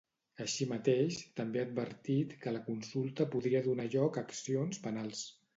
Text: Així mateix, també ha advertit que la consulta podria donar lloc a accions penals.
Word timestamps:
Així 0.45 0.65
mateix, 0.71 1.19
també 1.41 1.61
ha 1.61 1.67
advertit 1.67 2.35
que 2.45 2.55
la 2.57 2.63
consulta 2.71 3.31
podria 3.37 3.65
donar 3.71 3.89
lloc 3.97 4.19
a 4.23 4.27
accions 4.29 4.87
penals. 4.89 5.27